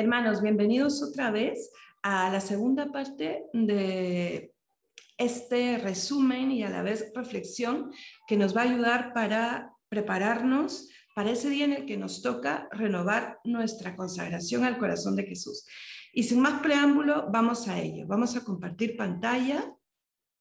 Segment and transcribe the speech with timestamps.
[0.00, 4.54] Hermanos, bienvenidos otra vez a la segunda parte de
[5.18, 7.92] este resumen y a la vez reflexión
[8.26, 12.66] que nos va a ayudar para prepararnos para ese día en el que nos toca
[12.72, 15.66] renovar nuestra consagración al corazón de Jesús.
[16.14, 18.06] Y sin más preámbulo, vamos a ello.
[18.06, 19.70] Vamos a compartir pantalla.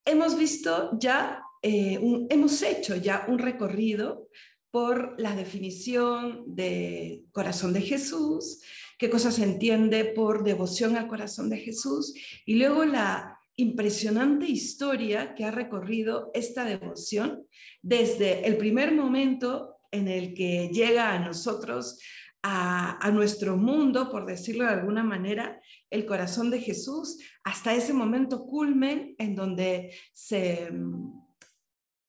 [0.05, 1.99] Hemos visto ya, eh,
[2.29, 4.29] hemos hecho ya un recorrido
[4.71, 8.61] por la definición de corazón de Jesús,
[8.99, 12.13] qué cosas se entiende por devoción al corazón de Jesús
[12.45, 17.47] y luego la impresionante historia que ha recorrido esta devoción
[17.81, 21.99] desde el primer momento en el que llega a nosotros,
[22.43, 27.93] a, a, nuestro mundo, por decirlo de alguna manera, el corazón de Jesús, hasta ese
[27.93, 30.69] momento culmen en donde se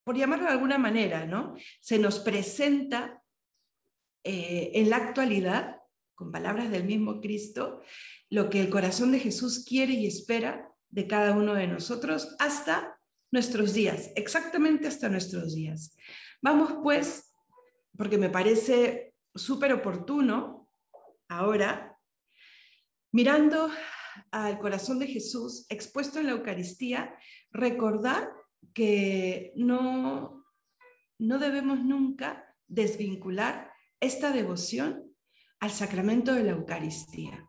[0.05, 1.55] por llamarlo de alguna manera, ¿no?
[1.81, 3.23] Se nos presenta
[4.25, 5.80] eh, en la actualidad,
[6.21, 7.81] con palabras del mismo Cristo,
[8.29, 13.01] lo que el corazón de Jesús quiere y espera de cada uno de nosotros hasta
[13.31, 15.97] nuestros días, exactamente hasta nuestros días.
[16.43, 17.33] Vamos pues,
[17.97, 20.69] porque me parece súper oportuno
[21.27, 21.97] ahora,
[23.13, 23.71] mirando
[24.31, 27.15] al corazón de Jesús expuesto en la Eucaristía,
[27.51, 28.31] recordar
[28.75, 30.45] que no,
[31.19, 35.10] no debemos nunca desvincular esta devoción
[35.61, 37.49] al sacramento de la Eucaristía.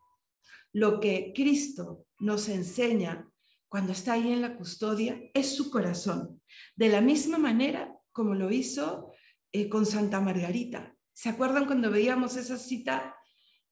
[0.73, 3.29] Lo que Cristo nos enseña
[3.67, 6.41] cuando está ahí en la custodia es su corazón,
[6.75, 9.13] de la misma manera como lo hizo
[9.53, 10.95] eh, con Santa Margarita.
[11.13, 13.15] ¿Se acuerdan cuando veíamos esa cita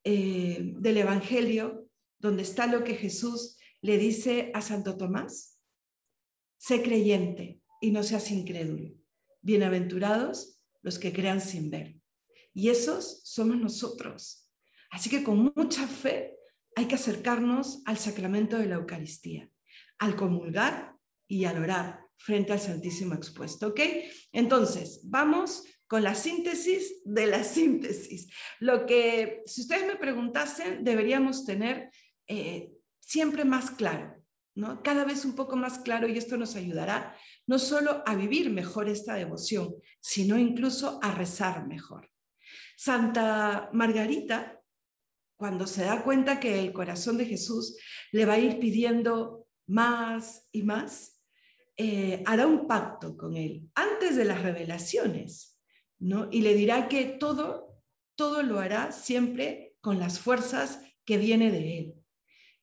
[0.04, 5.60] eh, del Evangelio donde está lo que Jesús le dice a Santo Tomás?
[6.58, 8.94] Sé creyente y no seas incrédulo.
[9.42, 11.99] Bienaventurados los que crean sin ver.
[12.54, 14.50] Y esos somos nosotros.
[14.92, 16.36] Así que con mucha fe
[16.76, 19.50] hay que acercarnos al sacramento de la Eucaristía,
[20.00, 20.96] al comulgar
[21.28, 23.68] y al orar frente al Santísimo expuesto.
[23.68, 23.80] ¿Ok?
[24.32, 28.30] Entonces, vamos con la síntesis de la síntesis.
[28.60, 31.92] Lo que, si ustedes me preguntasen, deberíamos tener
[32.28, 34.16] eh, siempre más claro.
[34.84, 37.16] Cada vez un poco más claro y esto nos ayudará
[37.48, 42.10] no solo a vivir mejor esta devoción, sino incluso a rezar mejor.
[42.82, 44.58] Santa Margarita,
[45.36, 47.78] cuando se da cuenta que el corazón de Jesús
[48.14, 51.22] le va a ir pidiendo más y más,
[51.76, 55.60] eh, hará un pacto con él antes de las revelaciones,
[55.98, 56.30] ¿no?
[56.32, 57.82] Y le dirá que todo,
[58.16, 61.96] todo lo hará siempre con las fuerzas que viene de él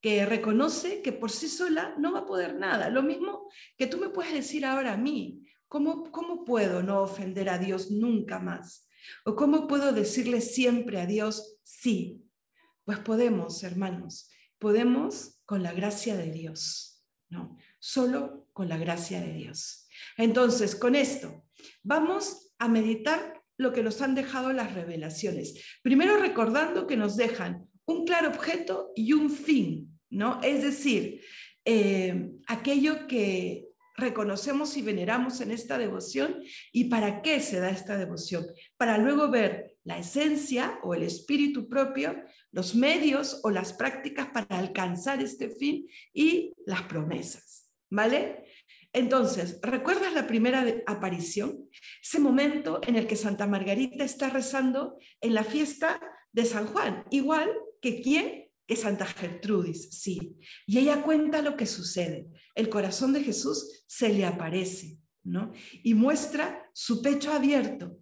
[0.00, 2.88] que reconoce que por sí sola no va a poder nada.
[2.90, 7.48] Lo mismo que tú me puedes decir ahora a mí, ¿cómo, cómo puedo no ofender
[7.48, 8.85] a Dios nunca más?
[9.24, 12.22] ¿O cómo puedo decirle siempre a Dios sí?
[12.84, 17.56] Pues podemos, hermanos, podemos con la gracia de Dios, ¿no?
[17.78, 19.88] Solo con la gracia de Dios.
[20.16, 21.44] Entonces, con esto,
[21.82, 25.78] vamos a meditar lo que nos han dejado las revelaciones.
[25.82, 30.40] Primero recordando que nos dejan un claro objeto y un fin, ¿no?
[30.42, 31.22] Es decir,
[31.64, 33.65] eh, aquello que
[33.96, 36.42] reconocemos y veneramos en esta devoción
[36.72, 38.46] y para qué se da esta devoción,
[38.76, 44.58] para luego ver la esencia o el espíritu propio, los medios o las prácticas para
[44.58, 48.44] alcanzar este fin y las promesas, ¿vale?
[48.92, 51.68] Entonces, ¿recuerdas la primera aparición?
[52.02, 56.00] Ese momento en el que Santa Margarita está rezando en la fiesta
[56.32, 60.36] de San Juan, igual que quién que Santa Gertrudis, sí.
[60.66, 62.26] Y ella cuenta lo que sucede.
[62.56, 65.52] El corazón de Jesús se le aparece, ¿no?
[65.84, 68.00] Y muestra su pecho abierto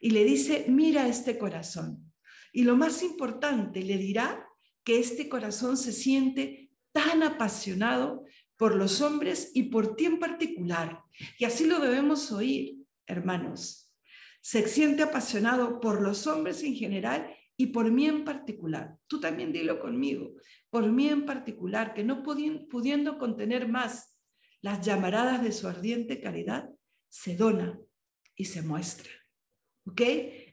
[0.00, 2.12] y le dice, mira este corazón.
[2.52, 4.48] Y lo más importante, le dirá
[4.84, 8.24] que este corazón se siente tan apasionado
[8.56, 11.02] por los hombres y por ti en particular.
[11.38, 13.92] Y así lo debemos oír, hermanos.
[14.40, 18.96] Se siente apasionado por los hombres en general y por mí en particular.
[19.06, 20.34] Tú también dilo conmigo,
[20.70, 24.18] por mí en particular, que no pudiendo contener más
[24.60, 26.68] las llamaradas de su ardiente caridad,
[27.08, 27.78] se dona
[28.34, 29.10] y se muestra.
[29.86, 30.02] ¿Ok?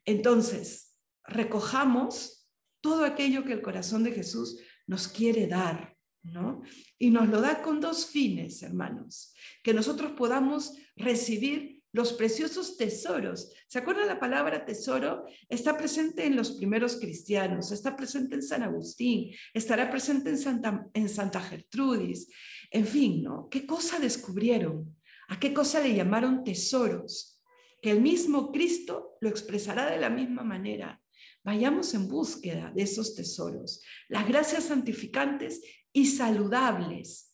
[0.05, 2.49] Entonces, recojamos
[2.81, 6.61] todo aquello que el corazón de Jesús nos quiere dar, ¿no?
[6.99, 9.33] Y nos lo da con dos fines, hermanos,
[9.63, 13.53] que nosotros podamos recibir los preciosos tesoros.
[13.67, 15.25] ¿Se acuerdan la palabra tesoro?
[15.47, 20.87] Está presente en los primeros cristianos, está presente en San Agustín, estará presente en Santa,
[20.93, 22.29] en Santa Gertrudis.
[22.71, 23.47] En fin, ¿no?
[23.49, 24.97] ¿Qué cosa descubrieron?
[25.29, 27.39] ¿A qué cosa le llamaron tesoros?
[27.79, 30.99] Que el mismo Cristo lo expresará de la misma manera.
[31.43, 35.61] Vayamos en búsqueda de esos tesoros, las gracias santificantes
[35.91, 37.32] y saludables.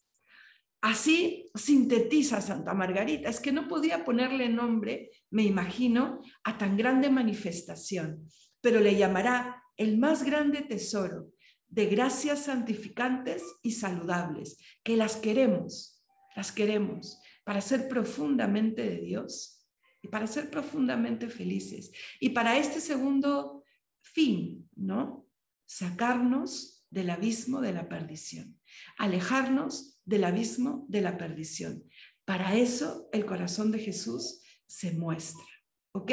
[0.82, 3.30] Así sintetiza Santa Margarita.
[3.30, 8.30] Es que no podía ponerle nombre, me imagino, a tan grande manifestación,
[8.62, 11.32] pero le llamará el más grande tesoro
[11.68, 16.04] de gracias santificantes y saludables, que las queremos,
[16.36, 19.68] las queremos para ser profundamente de Dios
[20.02, 21.92] y para ser profundamente felices.
[22.20, 23.64] Y para este segundo
[24.02, 25.28] fin, ¿no?
[25.66, 28.60] Sacarnos del abismo de la perdición,
[28.98, 31.84] alejarnos del abismo de la perdición.
[32.26, 35.46] Para eso el corazón de Jesús se muestra,
[35.94, 36.12] ¿ok?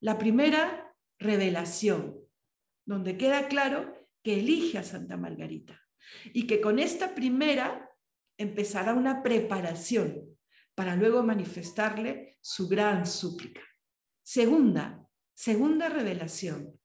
[0.00, 2.16] La primera revelación,
[2.86, 3.92] donde queda claro
[4.22, 5.80] que elige a Santa Margarita
[6.32, 7.90] y que con esta primera
[8.38, 10.38] empezará una preparación
[10.76, 13.62] para luego manifestarle su gran súplica.
[14.22, 16.78] Segunda, segunda revelación.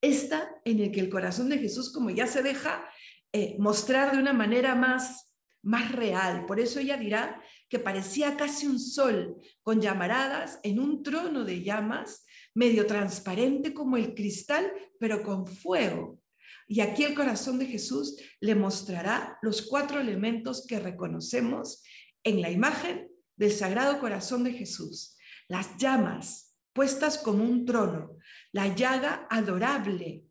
[0.00, 2.90] Esta en el que el corazón de Jesús como ya se deja
[3.32, 6.46] eh, mostrar de una manera más, más real.
[6.46, 11.62] Por eso ella dirá que parecía casi un sol con llamaradas en un trono de
[11.62, 12.24] llamas
[12.54, 16.20] medio transparente como el cristal, pero con fuego.
[16.66, 21.82] Y aquí el corazón de Jesús le mostrará los cuatro elementos que reconocemos
[22.22, 25.16] en la imagen del Sagrado Corazón de Jesús.
[25.48, 28.16] Las llamas puestas como un trono,
[28.52, 30.24] la llaga adorable,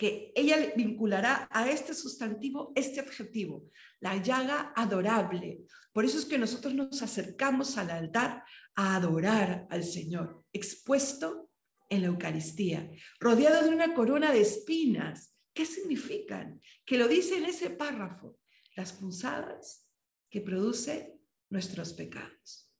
[0.00, 3.68] que ella vinculará a este sustantivo este adjetivo,
[4.00, 5.66] la llaga adorable.
[5.92, 8.42] Por eso es que nosotros nos acercamos al altar
[8.76, 11.50] a adorar al Señor, expuesto
[11.90, 15.36] en la Eucaristía, rodeado de una corona de espinas.
[15.52, 16.62] ¿Qué significan?
[16.86, 18.38] Que lo dice en ese párrafo,
[18.76, 19.86] las punzadas
[20.30, 21.20] que produce
[21.50, 22.72] nuestros pecados.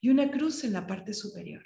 [0.00, 1.64] Y una cruz en la parte superior.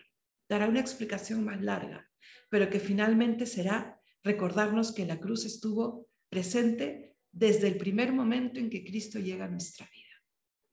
[0.49, 2.11] Dará una explicación más larga,
[2.49, 8.71] pero que finalmente será recordarnos que la cruz estuvo presente desde el primer momento en
[8.71, 10.23] que Cristo llega a nuestra vida,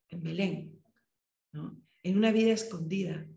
[0.09, 0.83] en Belén,
[2.03, 3.27] en una vida escondida.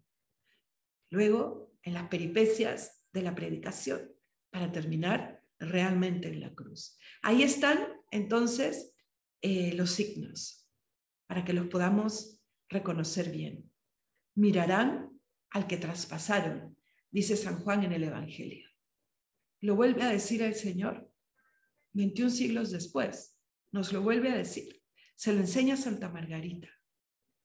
[1.11, 4.13] Luego en las peripecias de la predicación
[4.51, 6.99] para terminar realmente en la cruz.
[7.23, 7.79] Ahí están
[8.11, 8.95] entonces
[9.43, 10.69] eh, los signos
[11.27, 13.71] para que los podamos reconocer bien.
[14.35, 15.19] Mirarán
[15.51, 16.77] al que traspasaron,
[17.11, 18.69] dice San Juan en el Evangelio.
[19.67, 21.11] Lo vuelve a decir el Señor
[21.93, 23.37] 21 siglos después.
[23.73, 24.83] Nos lo vuelve a decir.
[25.17, 26.69] Se lo enseña Santa Margarita.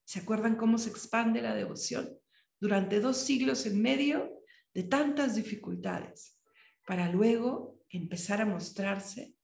[0.05, 2.21] ¿Se acuerdan cómo se expande la devoción?
[2.61, 6.39] durante dos siglos en medio de tantas dificultades,
[6.85, 9.35] para luego empezar a mostrarse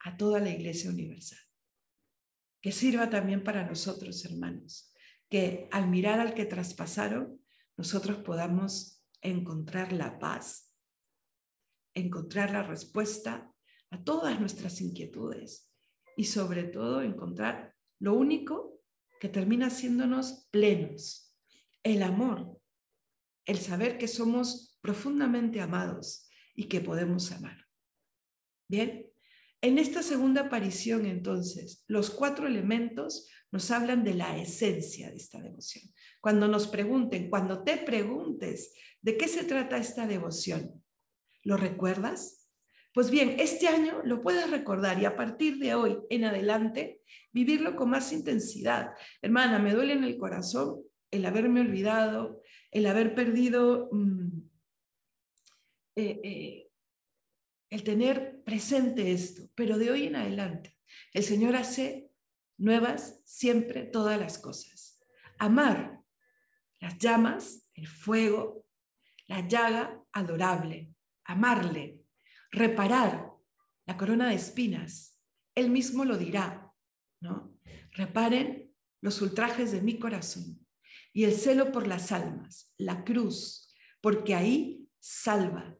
[0.00, 1.38] a toda la Iglesia Universal.
[2.60, 4.92] Que sirva también para nosotros, hermanos,
[5.30, 7.40] que al mirar al que traspasaron,
[7.76, 10.67] nosotros podamos encontrar la paz,
[11.98, 13.52] encontrar la respuesta
[13.90, 15.70] a todas nuestras inquietudes
[16.16, 18.80] y sobre todo encontrar lo único
[19.20, 21.34] que termina haciéndonos plenos,
[21.82, 22.60] el amor,
[23.44, 27.66] el saber que somos profundamente amados y que podemos amar.
[28.68, 29.06] Bien,
[29.60, 35.40] en esta segunda aparición entonces, los cuatro elementos nos hablan de la esencia de esta
[35.40, 35.84] devoción.
[36.20, 40.82] Cuando nos pregunten, cuando te preguntes de qué se trata esta devoción,
[41.48, 42.46] ¿lo recuerdas?
[42.92, 47.00] Pues bien, este año lo puedes recordar y a partir de hoy en adelante
[47.32, 48.90] vivirlo con más intensidad.
[49.22, 54.42] Hermana, me duele en el corazón el haberme olvidado, el haber perdido, mm,
[55.96, 56.70] eh, eh,
[57.70, 60.76] el tener presente esto, pero de hoy en adelante,
[61.14, 62.10] el Señor hace
[62.58, 65.02] nuevas siempre todas las cosas.
[65.38, 65.98] Amar
[66.78, 68.66] las llamas, el fuego,
[69.28, 70.92] la llaga adorable,
[71.28, 72.02] amarle,
[72.50, 73.30] reparar
[73.86, 75.20] la corona de espinas.
[75.54, 76.72] Él mismo lo dirá,
[77.20, 77.56] ¿no?
[77.92, 80.66] Reparen los ultrajes de mi corazón
[81.12, 85.76] y el celo por las almas, la cruz, porque ahí salva.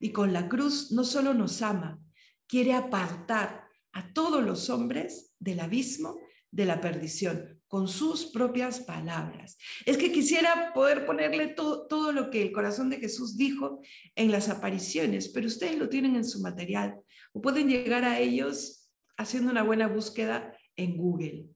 [0.00, 2.00] Y con la cruz no solo nos ama,
[2.48, 6.18] quiere apartar a todos los hombres del abismo
[6.50, 9.56] de la perdición, con sus propias palabras.
[9.86, 13.80] Es que quisiera poder ponerle todo, todo lo que el corazón de Jesús dijo
[14.14, 17.00] en las apariciones, pero ustedes lo tienen en su material
[17.32, 21.46] o pueden llegar a ellos haciendo una buena búsqueda en Google.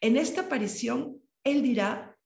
[0.00, 2.16] En esta aparición, Él dirá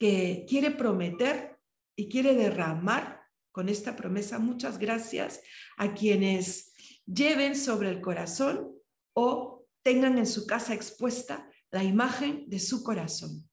[0.00, 1.56] que quiere prometer
[1.94, 3.20] y quiere derramar
[3.52, 5.40] con esta promesa muchas gracias
[5.76, 6.72] a quienes
[7.06, 8.72] lleven sobre el corazón
[9.14, 13.48] o tengan en su casa expuesta la imagen de su corazón.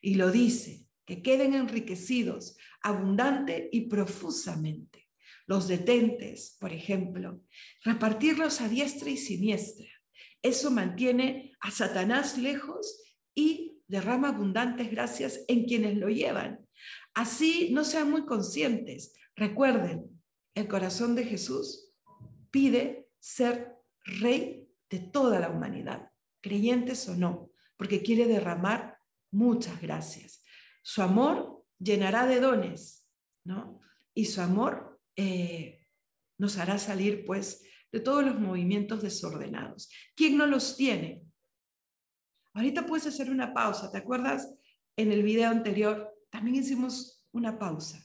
[0.00, 5.04] Y lo dice, que queden enriquecidos abundante y profusamente
[5.46, 7.42] los detentes, por ejemplo,
[7.82, 9.86] repartirlos a diestra y siniestra.
[10.42, 13.02] Eso mantiene a Satanás lejos
[13.34, 16.66] y derrama abundantes gracias en quienes lo llevan.
[17.14, 19.14] Así no sean muy conscientes.
[19.36, 20.22] Recuerden,
[20.54, 21.92] el corazón de Jesús
[22.50, 28.98] pide ser rey de toda la humanidad, creyentes o no, porque quiere derramar
[29.30, 30.42] muchas gracias.
[30.82, 33.10] Su amor llenará de dones,
[33.44, 33.80] ¿no?
[34.14, 35.86] Y su amor eh,
[36.38, 39.90] nos hará salir, pues, de todos los movimientos desordenados.
[40.14, 41.22] ¿Quién no los tiene?
[42.52, 43.90] Ahorita puedes hacer una pausa.
[43.90, 44.54] ¿Te acuerdas?
[44.96, 48.04] En el video anterior también hicimos una pausa.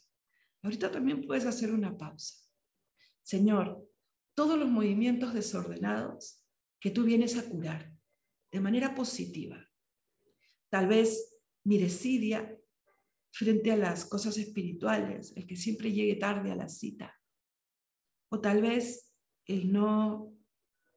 [0.64, 2.36] Ahorita también puedes hacer una pausa.
[3.22, 3.88] Señor,
[4.34, 6.44] todos los movimientos desordenados
[6.80, 7.94] que tú vienes a curar
[8.52, 9.58] de manera positiva.
[10.70, 12.58] Tal vez mi desidia
[13.32, 17.16] frente a las cosas espirituales, el que siempre llegue tarde a la cita.
[18.32, 19.14] O tal vez
[19.46, 20.36] el no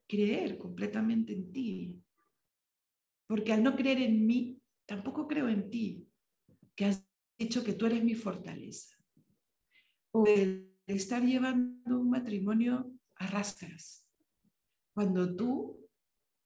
[0.09, 2.03] creer completamente en ti.
[3.27, 6.07] Porque al no creer en mí, tampoco creo en ti,
[6.75, 7.07] que has
[7.39, 8.97] dicho que tú eres mi fortaleza.
[10.13, 14.07] O el estar llevando un matrimonio a rastras.
[14.95, 15.82] Cuando tú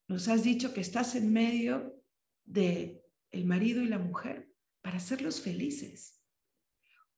[0.09, 2.03] nos has dicho que estás en medio
[2.45, 4.49] de el marido y la mujer
[4.81, 6.23] para hacerlos felices.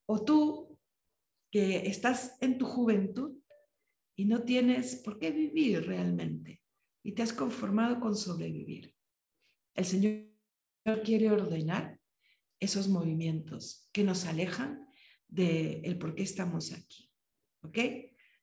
[0.07, 0.79] O tú
[1.51, 3.37] que estás en tu juventud
[4.17, 6.63] y no tienes por qué vivir realmente
[7.03, 8.95] y te has conformado con sobrevivir.
[9.75, 10.25] El Señor
[11.05, 12.01] quiere ordenar
[12.59, 14.87] esos movimientos que nos alejan
[15.29, 17.11] del el por qué estamos aquí.
[17.63, 17.79] ¿Ok?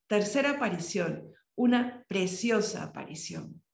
[0.07, 3.64] Tercera aparición, una preciosa aparición.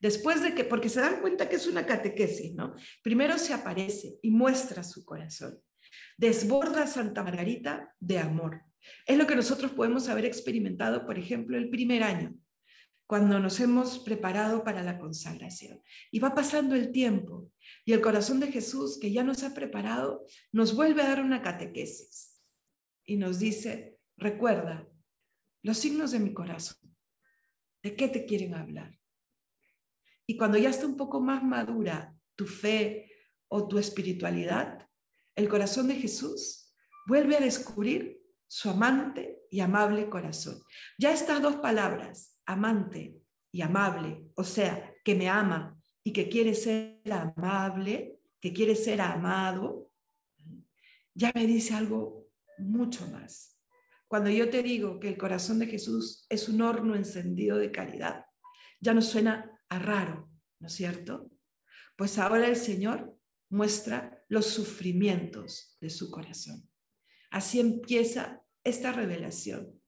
[0.00, 2.74] Después de que, porque se dan cuenta que es una catequesis, ¿no?
[3.02, 5.60] Primero se aparece y muestra su corazón.
[6.16, 8.62] Desborda a Santa Margarita de amor.
[9.06, 12.34] Es lo que nosotros podemos haber experimentado, por ejemplo, el primer año,
[13.06, 15.82] cuando nos hemos preparado para la consagración.
[16.10, 17.50] Y va pasando el tiempo
[17.84, 21.42] y el corazón de Jesús, que ya nos ha preparado, nos vuelve a dar una
[21.42, 22.40] catequesis
[23.04, 24.86] y nos dice, recuerda
[25.62, 26.94] los signos de mi corazón.
[27.82, 28.98] ¿De qué te quieren hablar?
[30.30, 33.10] Y cuando ya está un poco más madura tu fe
[33.48, 34.86] o tu espiritualidad,
[35.34, 36.74] el corazón de Jesús
[37.06, 40.60] vuelve a descubrir su amante y amable corazón.
[40.98, 43.16] Ya estas dos palabras, amante
[43.50, 49.00] y amable, o sea, que me ama y que quiere ser amable, que quiere ser
[49.00, 49.90] amado,
[51.14, 53.58] ya me dice algo mucho más.
[54.08, 58.26] Cuando yo te digo que el corazón de Jesús es un horno encendido de caridad,
[58.78, 61.30] ya no suena a raro, ¿no es cierto?
[61.96, 63.16] Pues ahora el Señor
[63.50, 66.68] muestra los sufrimientos de su corazón.
[67.30, 69.80] Así empieza esta revelación.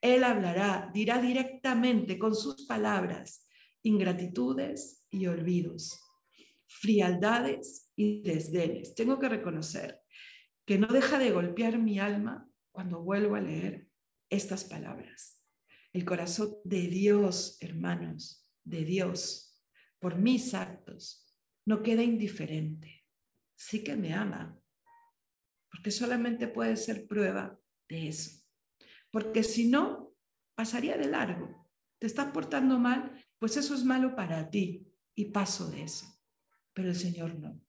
[0.00, 3.46] Él hablará, dirá directamente con sus palabras
[3.82, 6.00] ingratitudes y olvidos,
[6.66, 8.94] frialdades y desdenes.
[8.94, 10.00] Tengo que reconocer
[10.64, 13.88] que no deja de golpear mi alma cuando vuelvo a leer
[14.30, 15.46] estas palabras.
[15.92, 19.52] El corazón de Dios, hermanos, de Dios
[19.98, 21.26] por mis actos
[21.64, 23.04] no queda indiferente.
[23.54, 24.58] Sí que me ama,
[25.70, 28.42] porque solamente puede ser prueba de eso.
[29.10, 30.14] Porque si no,
[30.54, 31.68] pasaría de largo.
[31.98, 36.06] Te estás portando mal, pues eso es malo para ti y paso de eso.
[36.72, 37.60] Pero el Señor no.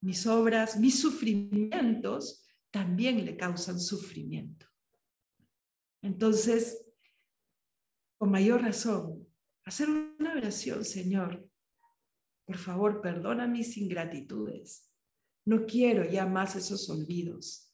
[0.00, 4.66] Mis obras, mis sufrimientos también le causan sufrimiento.
[6.02, 6.92] Entonces,
[8.18, 9.25] con mayor razón,
[9.66, 11.46] hacer una oración, Señor.
[12.46, 14.92] Por favor, perdona mis ingratitudes.
[15.44, 17.72] No quiero ya más esos olvidos.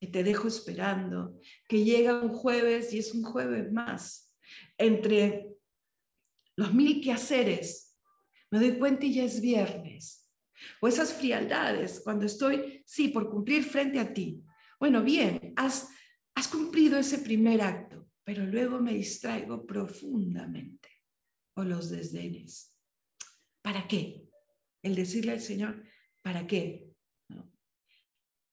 [0.00, 4.34] Que te dejo esperando, que llega un jueves y es un jueves más.
[4.76, 5.46] Entre
[6.56, 7.98] los mil quehaceres,
[8.50, 10.28] me doy cuenta y ya es viernes.
[10.80, 14.42] O esas frialdades, cuando estoy, sí, por cumplir frente a ti.
[14.80, 15.88] Bueno, bien, has,
[16.34, 20.89] has cumplido ese primer acto, pero luego me distraigo profundamente
[21.54, 22.74] o los desdenes.
[23.62, 24.24] ¿Para qué?
[24.82, 25.84] El decirle al Señor,
[26.22, 26.86] ¿para qué?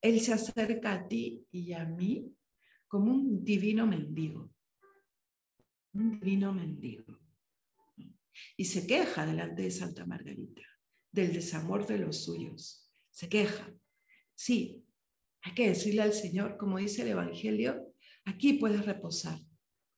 [0.01, 2.34] Él se acerca a ti y a mí
[2.88, 4.54] como un divino mendigo.
[5.94, 7.20] Un divino mendigo.
[8.56, 10.62] Y se queja delante de Santa Margarita
[11.12, 12.88] del desamor de los suyos.
[13.10, 13.74] Se queja.
[14.36, 14.86] Sí,
[15.42, 17.92] hay que decirle al Señor, como dice el Evangelio,
[18.25, 19.39] aquí puedes reposar.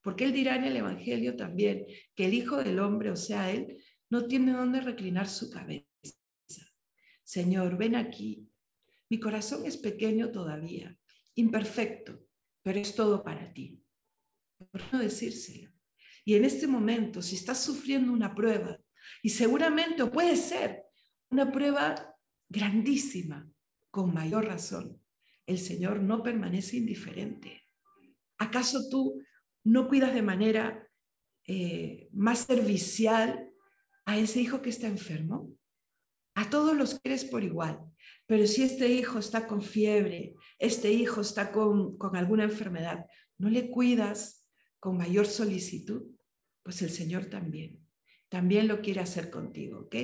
[0.01, 3.83] Porque él dirá en el Evangelio también que el Hijo del Hombre, o sea, él,
[4.09, 5.85] no tiene dónde reclinar su cabeza.
[7.23, 8.49] Señor, ven aquí.
[9.09, 10.97] Mi corazón es pequeño todavía,
[11.35, 12.19] imperfecto,
[12.63, 13.83] pero es todo para ti.
[14.71, 15.71] ¿Por no decírselo?
[16.25, 18.79] Y en este momento, si estás sufriendo una prueba,
[19.23, 20.83] y seguramente puede ser
[21.29, 22.15] una prueba
[22.47, 23.49] grandísima,
[23.91, 25.01] con mayor razón,
[25.45, 27.63] el Señor no permanece indiferente.
[28.37, 29.21] ¿Acaso tú
[29.63, 30.87] no cuidas de manera
[31.47, 33.49] eh, más servicial
[34.05, 35.55] a ese hijo que está enfermo?
[36.35, 37.79] A todos los quieres por igual,
[38.25, 43.05] pero si este hijo está con fiebre, este hijo está con, con alguna enfermedad,
[43.37, 44.47] ¿no le cuidas
[44.79, 46.03] con mayor solicitud?
[46.63, 47.79] Pues el Señor también,
[48.29, 49.95] también lo quiere hacer contigo, ¿ok?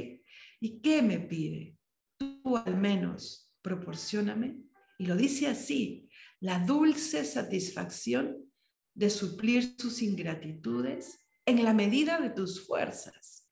[0.60, 1.78] ¿Y qué me pide?
[2.18, 4.58] Tú al menos proporcioname,
[4.98, 6.10] y lo dice así,
[6.40, 8.45] la dulce satisfacción
[8.96, 13.48] de suplir sus ingratitudes en la medida de tus fuerzas.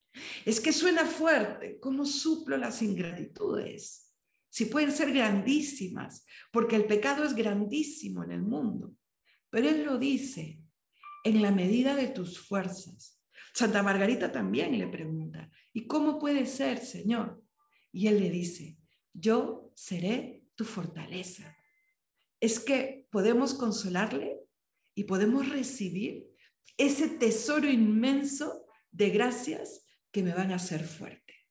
[0.45, 4.13] Es que suena fuerte, ¿cómo suplo las ingratitudes?
[4.50, 8.95] Si pueden ser grandísimas, porque el pecado es grandísimo en el mundo.
[9.50, 10.59] Pero Él lo dice,
[11.23, 13.19] en la medida de tus fuerzas.
[13.53, 17.43] Santa Margarita también le pregunta, ¿y cómo puede ser, Señor?
[17.91, 18.77] Y Él le dice,
[19.13, 21.55] yo seré tu fortaleza.
[22.39, 24.42] Es que podemos consolarle
[24.95, 26.27] y podemos recibir
[26.77, 31.42] ese tesoro inmenso de gracias que me van a hacer fuerte.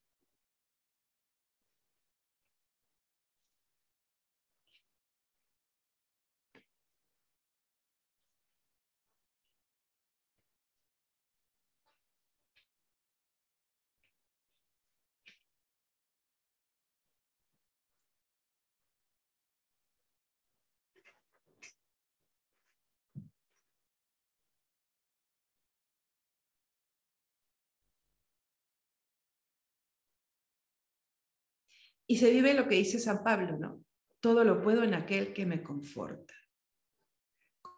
[32.12, 33.82] Y se vive lo que dice San Pablo, ¿no?
[34.20, 36.34] Todo lo puedo en aquel que me conforta.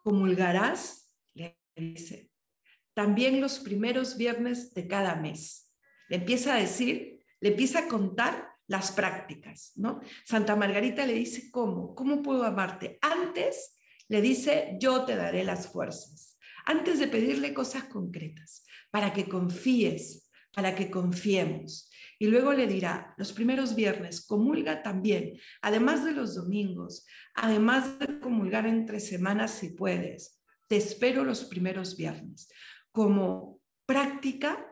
[0.02, 2.32] Comulgarás, le dice,
[2.94, 5.72] también los primeros viernes de cada mes.
[6.08, 10.00] Le empieza a decir, le empieza a contar las prácticas, ¿no?
[10.24, 11.94] Santa Margarita le dice, ¿cómo?
[11.94, 12.98] ¿Cómo puedo amarte?
[13.02, 16.36] Antes le dice, yo te daré las fuerzas.
[16.66, 20.23] Antes de pedirle cosas concretas, para que confíes,
[20.54, 21.90] para que confiemos.
[22.18, 28.20] Y luego le dirá, los primeros viernes, comulga también, además de los domingos, además de
[28.20, 30.40] comulgar entre semanas si puedes.
[30.68, 32.48] Te espero los primeros viernes
[32.92, 34.64] como práctica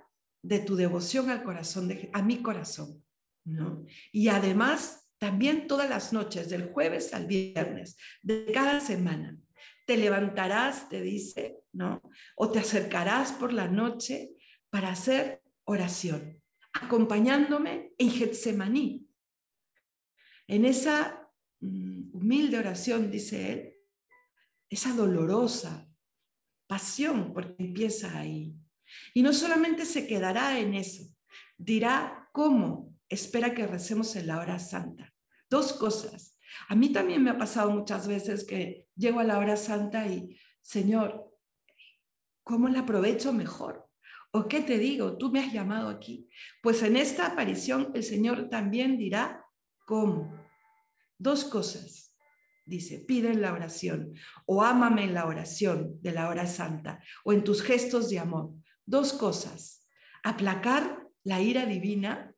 [0.43, 3.03] de tu devoción al corazón, de, a mi corazón.
[3.45, 3.85] ¿no?
[4.13, 9.37] Y además, también todas las noches, del jueves al viernes, de cada semana,
[9.87, 12.03] te levantarás, te dice, ¿no?
[12.37, 14.31] O te acercarás por la noche
[14.71, 19.07] para hacer oración acompañándome en Getsemaní.
[20.47, 21.29] En esa
[21.61, 23.75] mm, humilde oración, dice él,
[24.69, 25.89] esa dolorosa
[26.67, 28.55] pasión, porque empieza ahí.
[29.15, 31.05] Y no solamente se quedará en eso,
[31.57, 35.13] dirá cómo espera que recemos en la hora santa.
[35.49, 36.39] Dos cosas.
[36.69, 40.39] A mí también me ha pasado muchas veces que llego a la hora santa y,
[40.63, 41.31] Señor,
[42.43, 43.92] ¿cómo la aprovecho mejor?
[44.35, 45.19] ¿O qué te digo?
[45.19, 46.29] Tú me has llamado aquí.
[46.63, 49.45] Pues en esta aparición el Señor también dirá
[49.85, 50.33] cómo.
[51.19, 52.17] Dos cosas.
[52.65, 54.15] Dice, pide en la oración
[54.47, 58.55] o ámame en la oración de la hora santa o en tus gestos de amor.
[58.87, 59.87] Dos cosas.
[60.23, 62.35] Aplacar la ira divina,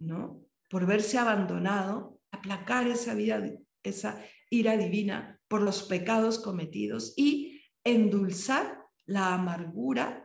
[0.00, 0.44] ¿no?
[0.68, 3.40] Por verse abandonado, aplacar esa, vida,
[3.84, 10.21] esa ira divina por los pecados cometidos y endulzar la amargura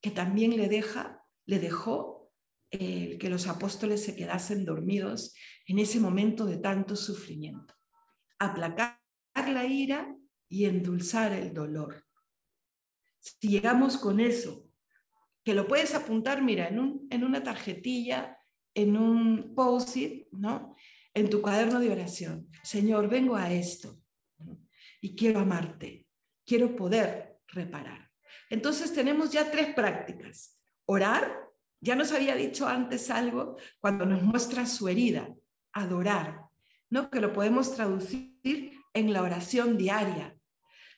[0.00, 2.30] que también le deja, le dejó
[2.70, 5.34] eh, que los apóstoles se quedasen dormidos
[5.66, 7.74] en ese momento de tanto sufrimiento.
[8.38, 9.00] Aplacar
[9.34, 10.16] la ira
[10.48, 12.04] y endulzar el dolor.
[13.18, 14.68] Si llegamos con eso,
[15.44, 18.38] que lo puedes apuntar, mira, en, un, en una tarjetilla,
[18.74, 20.76] en un post-it, ¿no?
[21.12, 22.48] En tu cuaderno de oración.
[22.62, 24.00] Señor, vengo a esto
[25.00, 26.06] y quiero amarte,
[26.46, 28.09] quiero poder reparar.
[28.50, 30.60] Entonces tenemos ya tres prácticas.
[30.84, 31.48] Orar,
[31.80, 35.34] ya nos había dicho antes algo cuando nos muestra su herida,
[35.72, 36.42] adorar,
[36.90, 37.08] ¿no?
[37.10, 40.36] Que lo podemos traducir en la oración diaria.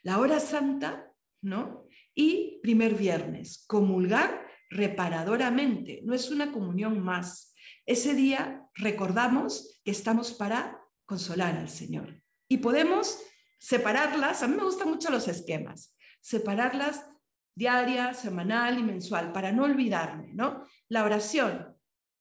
[0.03, 1.13] La hora santa,
[1.43, 1.87] ¿no?
[2.15, 7.55] Y primer viernes, comulgar reparadoramente, no es una comunión más.
[7.85, 12.23] Ese día recordamos que estamos para consolar al Señor.
[12.49, 13.19] Y podemos
[13.59, 17.05] separarlas, a mí me gustan mucho los esquemas, separarlas
[17.55, 20.67] diaria, semanal y mensual, para no olvidarme, ¿no?
[20.89, 21.77] La oración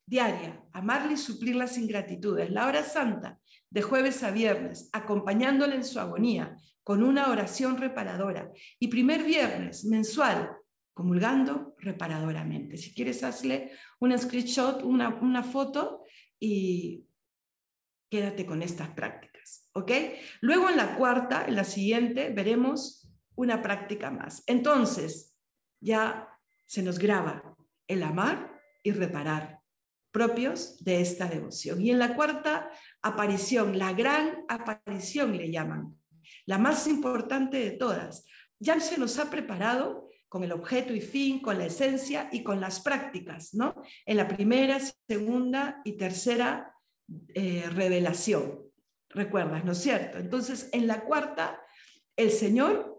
[0.05, 2.51] diaria, amarle y suplir las ingratitudes.
[2.51, 3.39] La hora santa,
[3.69, 8.51] de jueves a viernes, acompañándole en su agonía, con una oración reparadora.
[8.79, 10.51] Y primer viernes mensual,
[10.93, 12.77] comulgando reparadoramente.
[12.77, 16.03] Si quieres, hazle un screenshot, una, una foto
[16.39, 17.05] y
[18.09, 19.69] quédate con estas prácticas.
[19.73, 19.91] ¿Ok?
[20.41, 23.00] Luego en la cuarta, en la siguiente, veremos
[23.41, 24.43] una práctica más.
[24.47, 25.35] Entonces,
[25.79, 26.27] ya
[26.65, 27.55] se nos graba
[27.87, 29.59] el amar y reparar
[30.11, 31.81] propios de esta devoción.
[31.81, 32.69] Y en la cuarta
[33.01, 35.97] aparición, la gran aparición le llaman,
[36.45, 38.25] la más importante de todas,
[38.59, 42.61] ya se nos ha preparado con el objeto y fin, con la esencia y con
[42.61, 43.75] las prácticas, ¿no?
[44.05, 46.73] En la primera, segunda y tercera
[47.33, 48.61] eh, revelación.
[49.09, 50.19] ¿Recuerdas, no es cierto?
[50.19, 51.59] Entonces, en la cuarta,
[52.15, 52.90] el Señor,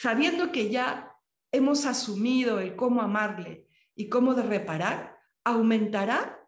[0.00, 1.12] sabiendo que ya
[1.52, 6.38] hemos asumido el cómo amarle y cómo reparar, aumentará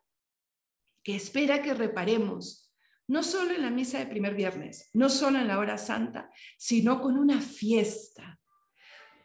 [1.02, 2.72] que espera que reparemos,
[3.06, 7.00] no solo en la misa de primer viernes, no solo en la hora santa, sino
[7.00, 8.38] con una fiesta.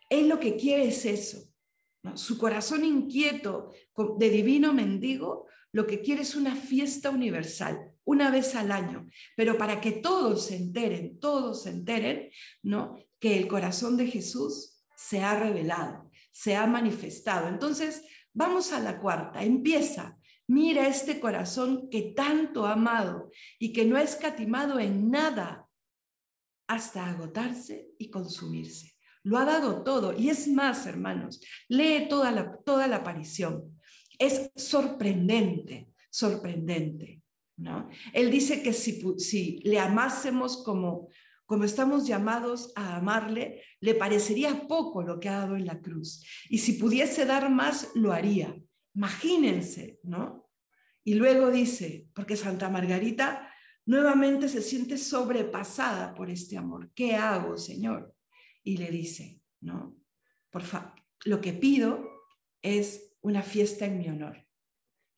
[0.10, 1.40] Él lo que quiere es eso.
[2.16, 3.74] Su corazón inquieto
[4.18, 9.58] de divino mendigo, lo que quiere es una fiesta universal, una vez al año, pero
[9.58, 12.30] para que todos se enteren, todos se enteren,
[12.62, 12.98] ¿no?
[13.24, 17.48] Que el corazón de Jesús se ha revelado, se ha manifestado.
[17.48, 20.20] Entonces, vamos a la cuarta, empieza.
[20.46, 25.70] Mira este corazón que tanto ha amado y que no ha escatimado en nada
[26.68, 28.94] hasta agotarse y consumirse.
[29.24, 30.12] Lo ha dado todo.
[30.12, 33.80] Y es más, hermanos, lee toda la, toda la aparición.
[34.20, 37.22] Es sorprendente, sorprendente.
[37.56, 37.88] ¿no?
[38.12, 41.08] Él dice que si, si le amásemos como,
[41.46, 46.26] como estamos llamados a amarle, le parecería poco lo que ha dado en la cruz.
[46.50, 48.56] Y si pudiese dar más, lo haría.
[48.96, 50.50] Imagínense, ¿no?
[51.04, 53.50] Y luego dice, porque Santa Margarita
[53.86, 56.92] nuevamente se siente sobrepasada por este amor.
[56.96, 58.16] ¿Qué hago, Señor?
[58.64, 59.98] Y le dice, ¿no?
[60.50, 60.94] Por favor,
[61.26, 62.08] lo que pido
[62.62, 64.48] es una fiesta en mi honor.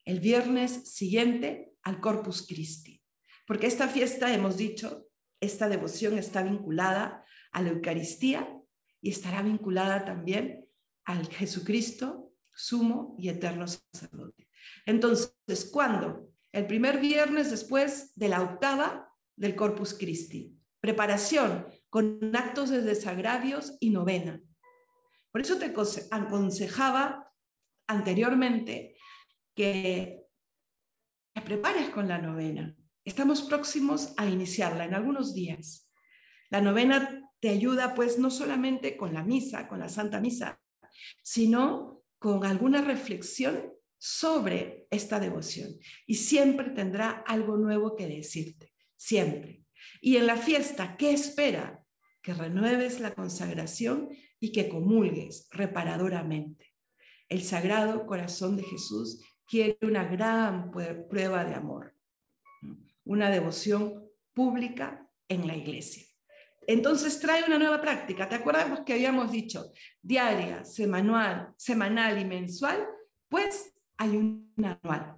[0.04, 3.02] El viernes siguiente al Corpus Christi.
[3.46, 5.05] Porque esta fiesta, hemos dicho,
[5.40, 8.48] esta devoción está vinculada a la Eucaristía
[9.00, 10.66] y estará vinculada también
[11.04, 14.48] al Jesucristo, sumo y eterno sacerdote.
[14.84, 16.28] Entonces, ¿cuándo?
[16.52, 20.52] El primer viernes después de la octava del Corpus Christi.
[20.80, 24.40] Preparación con actos de desagravios y novena.
[25.30, 25.72] Por eso te
[26.10, 27.30] aconsejaba
[27.86, 28.96] anteriormente
[29.54, 30.22] que
[31.34, 32.74] te prepares con la novena.
[33.06, 35.88] Estamos próximos a iniciarla en algunos días.
[36.50, 40.60] La novena te ayuda pues no solamente con la misa, con la Santa Misa,
[41.22, 45.78] sino con alguna reflexión sobre esta devoción.
[46.04, 49.62] Y siempre tendrá algo nuevo que decirte, siempre.
[50.00, 51.84] Y en la fiesta, ¿qué espera?
[52.20, 54.08] Que renueves la consagración
[54.40, 56.74] y que comulgues reparadoramente.
[57.28, 61.95] El Sagrado Corazón de Jesús quiere una gran prueba de amor
[63.06, 66.04] una devoción pública en la iglesia.
[66.66, 68.28] Entonces trae una nueva práctica.
[68.28, 72.86] ¿Te acuerdas que habíamos dicho diaria, semanal, semanal y mensual?
[73.28, 75.16] Pues hay un anual,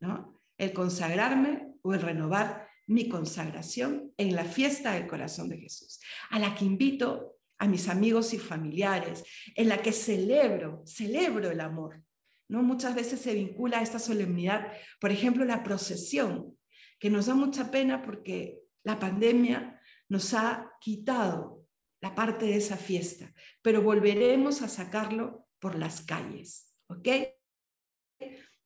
[0.00, 0.40] ¿no?
[0.58, 6.38] El consagrarme o el renovar mi consagración en la fiesta del corazón de Jesús, a
[6.38, 12.02] la que invito a mis amigos y familiares, en la que celebro, celebro el amor.
[12.48, 12.62] ¿no?
[12.62, 16.53] Muchas veces se vincula a esta solemnidad, por ejemplo, la procesión,
[16.98, 21.66] que nos da mucha pena porque la pandemia nos ha quitado
[22.00, 27.08] la parte de esa fiesta, pero volveremos a sacarlo por las calles, ¿ok?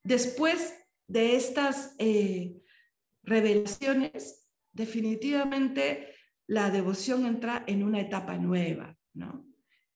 [0.03, 0.75] Después
[1.07, 2.57] de estas eh,
[3.23, 6.13] revelaciones, definitivamente
[6.47, 9.45] la devoción entra en una etapa nueva, ¿no?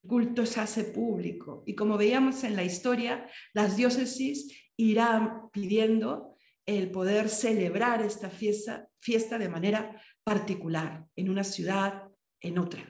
[0.04, 6.33] El culto se hace público y como veíamos en la historia, las diócesis irán pidiendo
[6.66, 12.84] el poder celebrar esta fiesta, fiesta de manera particular en una ciudad, en otra.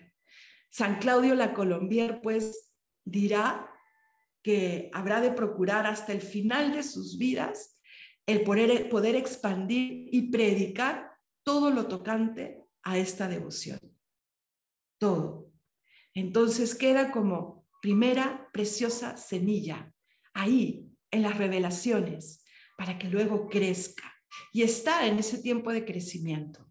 [0.70, 2.74] San Claudio la Colombier, pues,
[3.06, 3.70] dirá
[4.44, 7.80] que habrá de procurar hasta el final de sus vidas
[8.26, 11.12] el poder, poder expandir y predicar
[11.44, 13.80] todo lo tocante a esta devoción.
[14.98, 15.52] Todo.
[16.14, 19.94] Entonces queda como primera preciosa semilla
[20.34, 22.43] ahí en las revelaciones
[22.78, 24.14] para que luego crezca.
[24.52, 26.68] Y está en ese tiempo de crecimiento.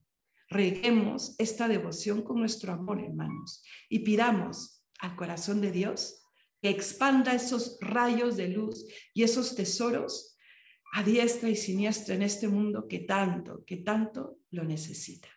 [0.49, 6.23] Reguemos esta devoción con nuestro amor, hermanos, y pidamos al corazón de Dios
[6.61, 10.37] que expanda esos rayos de luz y esos tesoros
[10.93, 15.29] a diestra y siniestra en este mundo que tanto, que tanto lo necesita.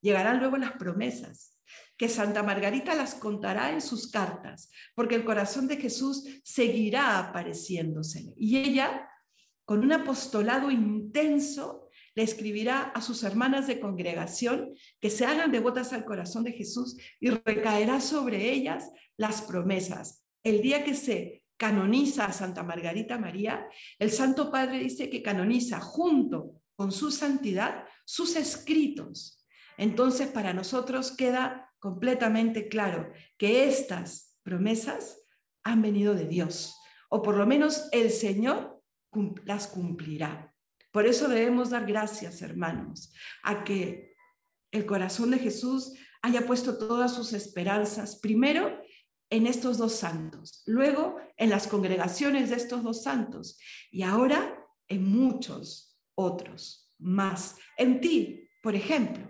[0.00, 1.50] Llegarán luego las promesas.
[1.96, 8.32] que Santa Margarita las contará en sus cartas, porque el corazón de Jesús seguirá apareciéndose.
[8.36, 9.08] Y ella,
[9.64, 15.92] con un apostolado intenso, le escribirá a sus hermanas de congregación que se hagan devotas
[15.92, 20.24] al corazón de Jesús y recaerá sobre ellas las promesas.
[20.42, 23.66] El día que se canoniza a Santa Margarita María,
[23.98, 29.44] el Santo Padre dice que canoniza junto con su santidad sus escritos.
[29.76, 35.22] Entonces, para nosotros queda completamente claro que estas promesas
[35.62, 36.76] han venido de Dios,
[37.08, 38.73] o por lo menos el Señor
[39.44, 40.54] las cumplirá.
[40.92, 44.14] Por eso debemos dar gracias, hermanos, a que
[44.70, 48.80] el corazón de Jesús haya puesto todas sus esperanzas, primero
[49.30, 53.58] en estos dos santos, luego en las congregaciones de estos dos santos
[53.90, 59.28] y ahora en muchos otros más, en ti, por ejemplo,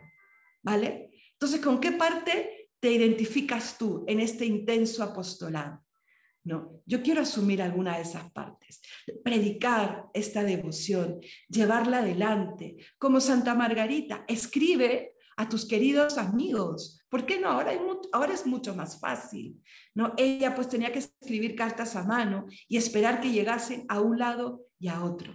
[0.63, 1.11] ¿vale?
[1.33, 5.84] Entonces, ¿con qué parte te identificas tú en este intenso apostolado?
[6.45, 8.83] No, yo quiero asumir alguna de esas partes,
[9.25, 17.01] predicar esta devoción, llevarla adelante, como Santa Margarita, escribe a tus queridos amigos.
[17.09, 17.49] ¿Por qué no?
[17.49, 17.73] Ahora,
[18.13, 19.61] ahora es mucho más fácil.
[19.95, 20.13] ¿no?
[20.17, 24.67] Ella pues tenía que escribir cartas a mano y esperar que llegasen a un lado
[24.79, 25.35] y a otro.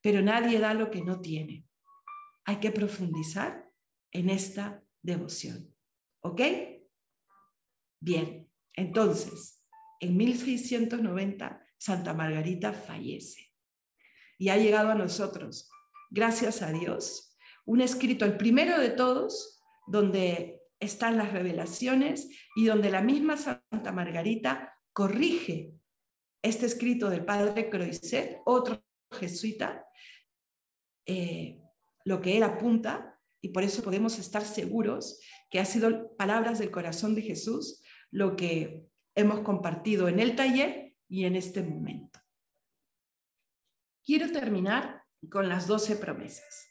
[0.00, 1.64] Pero nadie da lo que no tiene.
[2.44, 3.70] Hay que profundizar
[4.10, 5.72] en esta devoción.
[6.20, 6.40] ¿Ok?
[8.00, 9.61] Bien, entonces,
[10.02, 13.52] en 1690 Santa Margarita fallece.
[14.36, 15.70] Y ha llegado a nosotros,
[16.10, 22.90] gracias a Dios, un escrito, el primero de todos, donde están las revelaciones y donde
[22.90, 25.72] la misma Santa Margarita corrige
[26.42, 29.86] este escrito del padre Croiset, otro jesuita,
[31.06, 31.60] eh,
[32.04, 36.72] lo que él apunta y por eso podemos estar seguros que ha sido palabras del
[36.72, 42.20] corazón de Jesús lo que hemos compartido en el taller y en este momento.
[44.04, 46.68] Quiero terminar con las doce promesas.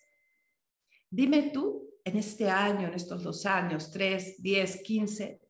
[1.10, 5.42] Dime tú, en este año, en estos dos años, tres, diez, quince,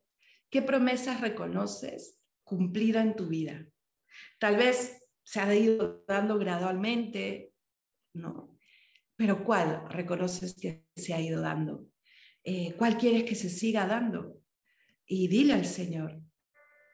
[0.50, 3.66] ¿qué promesas reconoces cumplida en tu vida?
[4.38, 7.54] Tal vez se ha ido dando gradualmente,
[8.14, 8.52] ¿no?
[9.22, 11.86] pero ¿cuál reconoces que se ha ido dando?
[12.44, 14.42] Eh, ¿Cuál quieres que se siga dando?
[15.06, 16.20] Y dile al Señor,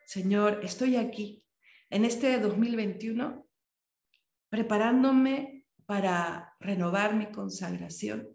[0.07, 1.43] Señor, estoy aquí
[1.89, 3.45] en este 2021
[4.47, 8.29] preparándome para renovar mi consagración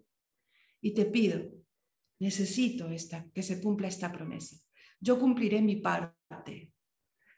[0.81, 1.51] y te pido,
[2.19, 4.55] necesito esta, que se cumpla esta promesa.
[4.99, 6.71] Yo cumpliré mi parte,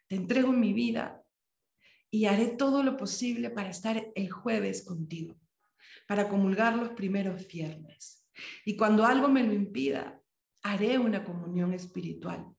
[0.09, 1.23] te entrego mi vida
[2.11, 5.39] y haré todo lo posible para estar el jueves contigo
[6.09, 8.27] para comulgar los primeros viernes.
[8.65, 10.21] Y cuando algo me lo impida,
[10.61, 12.54] haré una comunión espiritual.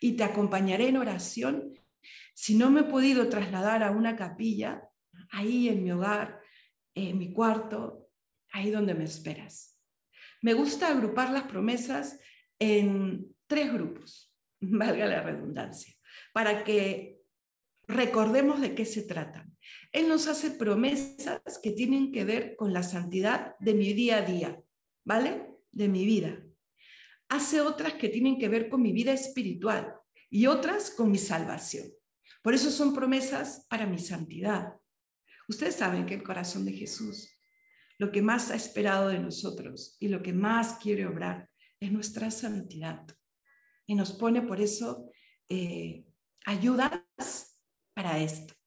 [0.00, 1.74] Y te acompañaré en oración.
[2.34, 4.88] Si no me he podido trasladar a una capilla,
[5.30, 6.40] ahí en mi hogar,
[6.94, 8.08] en mi cuarto,
[8.52, 9.78] ahí donde me esperas.
[10.42, 12.18] Me gusta agrupar las promesas
[12.58, 15.94] en tres grupos, valga la redundancia,
[16.32, 17.18] para que
[17.86, 19.56] recordemos de qué se tratan.
[19.92, 24.22] Él nos hace promesas que tienen que ver con la santidad de mi día a
[24.22, 24.60] día,
[25.04, 25.46] ¿vale?
[25.72, 26.42] De mi vida.
[27.28, 29.94] Hace otras que tienen que ver con mi vida espiritual
[30.30, 31.88] y otras con mi salvación.
[32.42, 34.74] Por eso son promesas para mi santidad.
[35.48, 37.28] Ustedes saben que el corazón de Jesús,
[37.98, 42.30] lo que más ha esperado de nosotros y lo que más quiere obrar es nuestra
[42.30, 43.06] santidad.
[43.86, 45.10] Y nos pone por eso
[45.48, 46.04] eh,
[46.44, 47.60] ayudas
[47.94, 48.58] para esto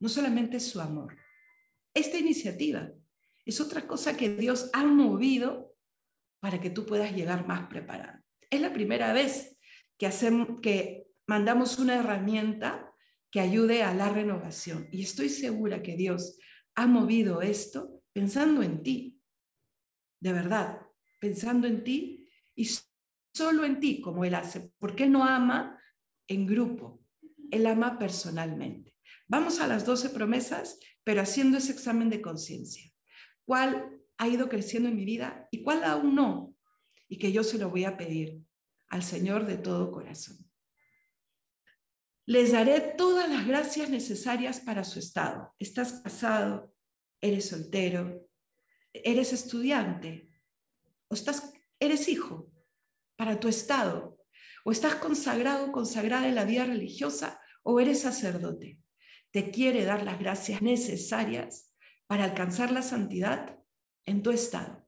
[0.00, 1.16] no solamente su amor.
[1.94, 2.90] Esta iniciativa
[3.44, 5.67] es otra cosa que Dios ha movido
[6.40, 8.20] para que tú puedas llegar más preparado.
[8.50, 9.58] Es la primera vez
[9.98, 12.92] que, hacemos, que mandamos una herramienta
[13.30, 14.88] que ayude a la renovación.
[14.90, 16.38] Y estoy segura que Dios
[16.74, 19.20] ha movido esto pensando en ti,
[20.20, 20.80] de verdad,
[21.20, 22.68] pensando en ti y
[23.34, 25.80] solo en ti como Él hace, porque Él no ama
[26.26, 27.04] en grupo,
[27.50, 28.96] Él ama personalmente.
[29.26, 32.90] Vamos a las 12 promesas, pero haciendo ese examen de conciencia.
[33.44, 36.54] ¿Cuál ha ido creciendo en mi vida y cuál aún no?
[37.08, 38.42] Y que yo se lo voy a pedir
[38.88, 40.38] al Señor de todo corazón.
[42.26, 45.54] Les daré todas las gracias necesarias para su estado.
[45.58, 46.74] Estás casado,
[47.20, 48.28] eres soltero,
[48.92, 50.28] eres estudiante,
[51.08, 52.52] o estás, eres hijo
[53.16, 54.18] para tu estado,
[54.64, 58.78] o estás consagrado, consagrada en la vida religiosa, o eres sacerdote
[59.30, 61.74] te quiere dar las gracias necesarias
[62.06, 63.57] para alcanzar la santidad
[64.08, 64.86] en tu estado.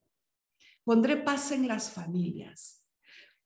[0.83, 2.85] Pondré paz en las familias.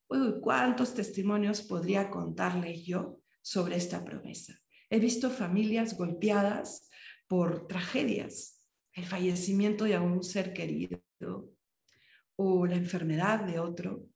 [0.09, 4.59] Uy, ¿cuántos testimonios podría contarles yo sobre esta promesa?
[4.89, 6.89] He visto familias golpeadas
[7.27, 11.03] por tragedias, el fallecimiento de un ser querido
[12.37, 14.07] o la enfermedad de otro,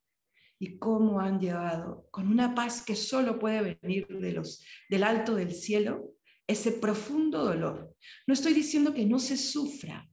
[0.61, 5.35] y cómo han llevado con una paz que solo puede venir de los, del alto
[5.35, 6.15] del cielo
[6.47, 7.95] ese profundo dolor.
[8.27, 10.09] No estoy diciendo que no se sufra,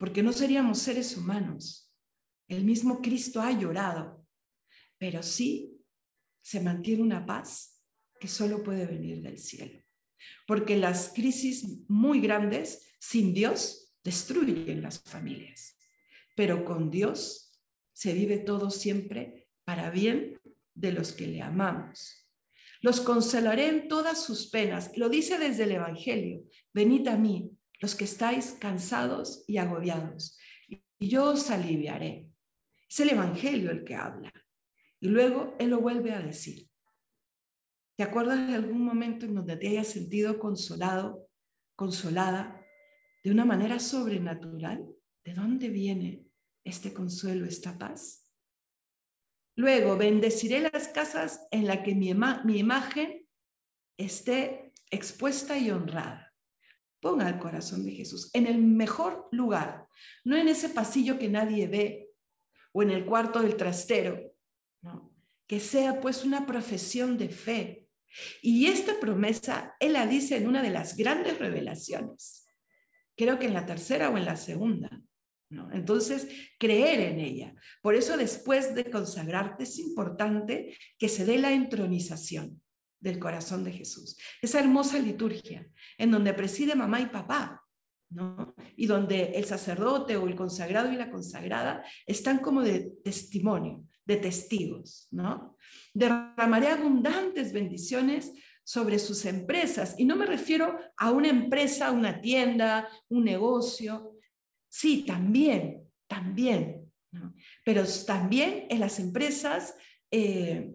[0.00, 1.92] porque no seríamos seres humanos.
[2.48, 4.26] El mismo Cristo ha llorado,
[4.96, 5.78] pero sí
[6.40, 7.84] se mantiene una paz
[8.18, 9.78] que solo puede venir del cielo.
[10.46, 15.76] Porque las crisis muy grandes sin Dios destruyen las familias,
[16.34, 17.60] pero con Dios
[17.92, 20.40] se vive todo siempre para bien
[20.74, 22.26] de los que le amamos.
[22.80, 24.96] Los consolaré en todas sus penas.
[24.96, 26.42] Lo dice desde el Evangelio.
[26.72, 30.38] Venid a mí, los que estáis cansados y agobiados,
[30.68, 32.30] y yo os aliviaré.
[32.88, 34.32] Es el Evangelio el que habla.
[35.00, 36.68] Y luego Él lo vuelve a decir.
[37.96, 41.28] ¿Te acuerdas de algún momento en donde te hayas sentido consolado,
[41.74, 42.64] consolada,
[43.24, 44.86] de una manera sobrenatural?
[45.24, 46.26] ¿De dónde viene
[46.64, 48.30] este consuelo, esta paz?
[49.56, 52.12] Luego, bendeciré las casas en las que mi,
[52.44, 53.26] mi imagen
[53.98, 56.29] esté expuesta y honrada.
[57.00, 59.86] Ponga el corazón de Jesús en el mejor lugar,
[60.24, 62.10] no en ese pasillo que nadie ve
[62.72, 64.20] o en el cuarto del trastero,
[64.82, 65.14] no.
[65.46, 67.88] que sea pues una profesión de fe.
[68.42, 72.46] Y esta promesa, Él la dice en una de las grandes revelaciones,
[73.16, 74.90] creo que en la tercera o en la segunda,
[75.72, 77.54] entonces, creer en ella.
[77.82, 82.62] Por eso después de consagrarte es importante que se dé la entronización
[83.00, 84.16] del corazón de Jesús.
[84.40, 85.66] Esa hermosa liturgia
[85.98, 87.64] en donde preside mamá y papá,
[88.10, 88.54] ¿no?
[88.76, 94.16] Y donde el sacerdote o el consagrado y la consagrada están como de testimonio, de
[94.16, 95.56] testigos, ¿no?
[95.94, 98.32] Derramaré abundantes bendiciones
[98.62, 99.94] sobre sus empresas.
[99.98, 104.14] Y no me refiero a una empresa, una tienda, un negocio,
[104.70, 106.90] Sí, también, también.
[107.64, 109.74] Pero también en las empresas
[110.12, 110.72] eh,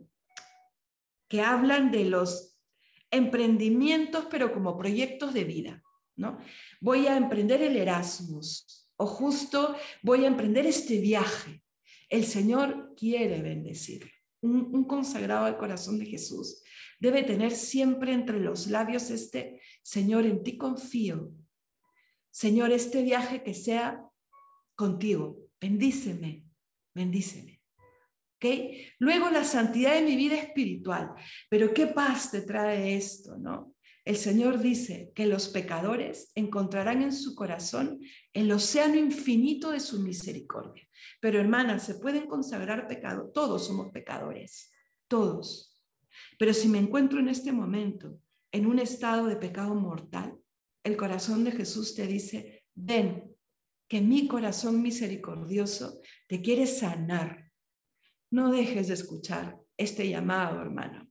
[1.35, 2.57] que hablan de los
[3.11, 5.83] emprendimientos, pero como proyectos de vida.
[6.15, 6.37] ¿no?
[6.79, 11.61] Voy a emprender el Erasmus o justo voy a emprender este viaje.
[12.07, 14.09] El Señor quiere bendecir.
[14.41, 16.63] un consagrado al corazón de Jesús
[16.99, 21.33] debe tener siempre entre los labios este, Señor, en ti confío,
[22.31, 24.07] Señor, este viaje que sea
[24.75, 26.45] contigo, bendíceme,
[26.93, 27.54] bendíceme.
[28.99, 31.11] Luego la santidad de mi vida espiritual.
[31.49, 33.75] Pero qué paz te trae esto, ¿no?
[34.03, 37.99] El Señor dice que los pecadores encontrarán en su corazón
[38.33, 40.87] el océano infinito de su misericordia.
[41.19, 43.31] Pero hermanas, se pueden consagrar pecado.
[43.33, 44.71] Todos somos pecadores,
[45.07, 45.81] todos.
[46.37, 48.19] Pero si me encuentro en este momento
[48.51, 50.37] en un estado de pecado mortal,
[50.83, 53.35] el corazón de Jesús te dice, ven,
[53.87, 57.44] que mi corazón misericordioso te quiere sanar.
[58.31, 61.07] No dejes de escuchar este llamado, hermano.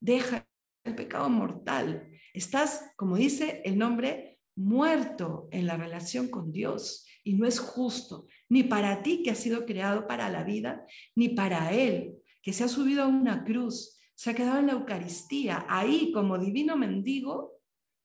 [0.00, 0.46] Deja
[0.84, 2.10] el pecado mortal.
[2.32, 8.26] Estás, como dice el nombre, muerto en la relación con Dios y no es justo,
[8.48, 12.62] ni para ti que has sido creado para la vida, ni para Él que se
[12.62, 17.54] ha subido a una cruz, se ha quedado en la Eucaristía, ahí como divino mendigo,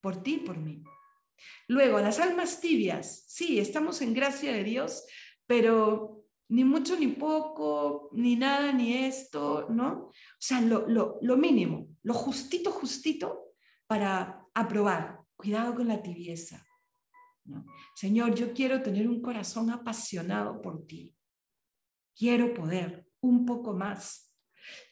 [0.00, 0.82] por ti y por mí.
[1.68, 3.24] Luego, las almas tibias.
[3.28, 5.04] Sí, estamos en gracia de Dios,
[5.46, 6.19] pero
[6.50, 10.08] ni mucho ni poco, ni nada, ni esto, ¿no?
[10.08, 13.54] O sea, lo, lo mínimo, lo justito, justito
[13.86, 15.20] para aprobar.
[15.36, 16.66] Cuidado con la tibieza.
[17.44, 17.64] ¿no?
[17.94, 21.16] Señor, yo quiero tener un corazón apasionado por ti.
[22.14, 24.36] Quiero poder un poco más.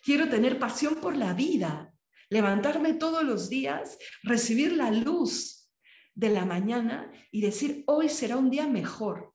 [0.02, 1.92] Quiero tener pasión por la vida,
[2.30, 5.70] levantarme todos los días, recibir la luz
[6.14, 9.34] de la mañana y decir, hoy será un día mejor.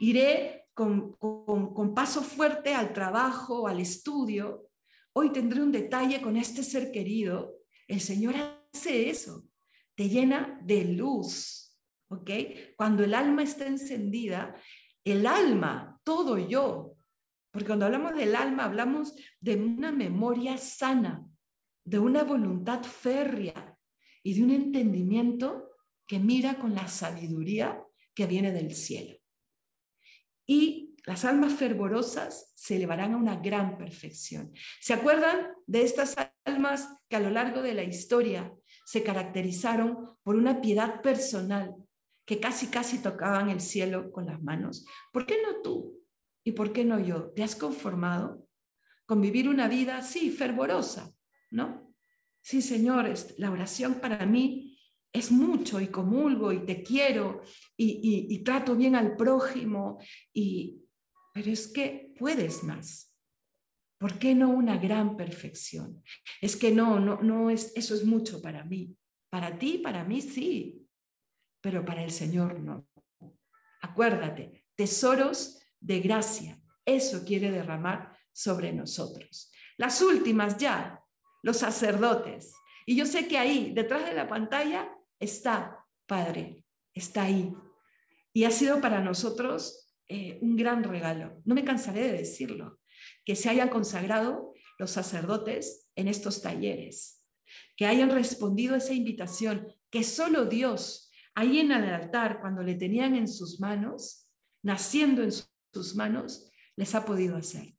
[0.00, 4.68] Iré con, paso fuerte al trabajo, al estudio.
[5.12, 7.56] Hoy tendré un detalle con este ser querido.
[7.88, 8.36] El Señor
[8.72, 9.44] hace eso.
[9.96, 11.76] Te llena de luz.
[12.10, 12.30] ¿Ok?
[12.76, 14.54] Cuando el alma está encendida,
[15.04, 16.96] el alma, todo yo,
[17.50, 21.26] porque cuando hablamos del alma hablamos de una memoria sana,
[21.84, 23.76] de una voluntad férrea
[24.22, 25.70] y de un entendimiento
[26.06, 27.82] que mira con la sabiduría
[28.14, 29.17] que viene del cielo.
[30.48, 34.52] Y las almas fervorosas se elevarán a una gran perfección.
[34.80, 38.52] ¿Se acuerdan de estas almas que a lo largo de la historia
[38.84, 41.76] se caracterizaron por una piedad personal,
[42.24, 44.84] que casi casi tocaban el cielo con las manos?
[45.12, 46.02] ¿Por qué no tú?
[46.42, 47.30] ¿Y por qué no yo?
[47.36, 48.48] ¿Te has conformado?
[49.08, 51.10] con vivir una vida, sí, fervorosa,
[51.50, 51.94] ¿no?
[52.42, 54.77] Sí, Señor, la oración para mí
[55.12, 57.42] es mucho y comulgo y te quiero
[57.76, 59.98] y, trato bien al prójimo,
[60.32, 60.82] y,
[61.32, 63.14] pero es que puedes más.
[63.98, 66.02] ¿Por qué no una gran perfección?
[66.40, 68.94] Es que no, no, no es, eso es mucho para mí.
[69.28, 70.86] Para ti, para mí sí,
[71.60, 72.86] pero para el Señor no.
[73.80, 76.60] Acuérdate, tesoros de gracia.
[76.84, 79.50] Eso quiere derramar sobre nosotros.
[79.76, 81.02] Las últimas ya,
[81.42, 82.54] los sacerdotes.
[82.86, 84.90] Y yo sé que ahí, detrás de la pantalla,
[85.20, 86.64] está, Padre,
[86.94, 87.52] está ahí.
[88.32, 91.40] Y ha sido para nosotros eh, un gran regalo.
[91.44, 92.80] No me cansaré de decirlo,
[93.24, 97.26] que se hayan consagrado los sacerdotes en estos talleres,
[97.76, 102.74] que hayan respondido a esa invitación, que solo Dios, ahí en el altar, cuando le
[102.74, 104.28] tenían en sus manos,
[104.62, 107.74] naciendo en sus manos, les ha podido hacer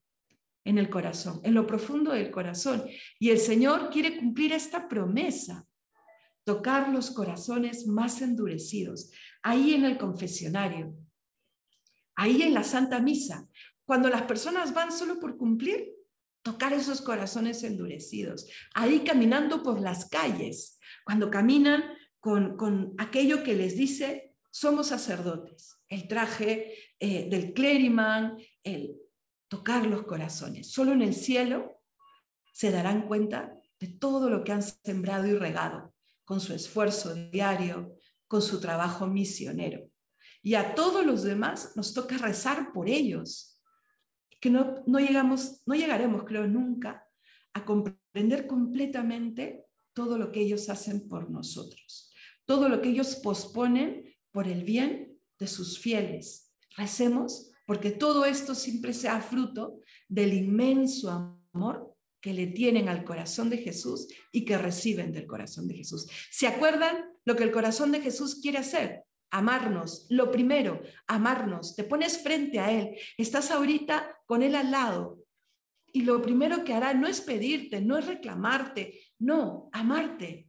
[0.66, 2.86] en el corazón, en lo profundo del corazón.
[3.18, 5.66] Y el Señor quiere cumplir esta promesa,
[6.44, 9.12] tocar los corazones más endurecidos,
[9.44, 10.96] ahí en el confesionario,
[12.16, 13.48] ahí en la Santa Misa,
[13.86, 15.94] cuando las personas van solo por cumplir,
[16.42, 21.84] tocar esos corazones endurecidos, ahí caminando por las calles, cuando caminan
[22.20, 28.96] con, con aquello que les dice, somos sacerdotes, el traje eh, del clériman, el
[29.48, 30.72] tocar los corazones.
[30.72, 31.82] Solo en el cielo
[32.54, 35.94] se darán cuenta de todo lo que han sembrado y regado
[36.30, 39.90] con su esfuerzo diario, con su trabajo misionero.
[40.44, 43.60] Y a todos los demás nos toca rezar por ellos,
[44.40, 47.04] que no, no, llegamos, no llegaremos, creo, nunca
[47.54, 52.14] a comprender completamente todo lo que ellos hacen por nosotros,
[52.46, 56.54] todo lo que ellos posponen por el bien de sus fieles.
[56.78, 61.10] Recemos porque todo esto siempre sea fruto del inmenso
[61.54, 61.89] amor
[62.22, 66.08] que le tienen al corazón de Jesús y que reciben del corazón de Jesús.
[66.32, 69.04] ¿Se acuerdan lo que el corazón de Jesús quiere hacer?
[69.32, 70.08] Amarnos.
[70.10, 71.76] Lo primero, amarnos.
[71.76, 72.96] Te pones frente a Él.
[73.18, 75.20] Estás ahorita con Él al lado.
[75.92, 80.48] Y lo primero que hará no es pedirte, no es reclamarte, no, amarte.